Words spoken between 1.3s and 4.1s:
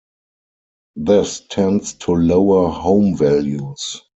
tends to lower home values.